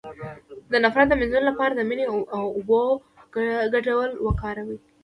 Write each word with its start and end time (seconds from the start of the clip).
د 0.71 0.73
نفرت 0.83 1.07
د 1.09 1.13
مینځلو 1.19 1.47
لپاره 1.49 1.73
د 1.75 1.81
مینې 1.89 2.05
او 2.37 2.43
اوبو 2.57 2.81
ګډول 3.73 4.09
وکاروئ 4.25 4.77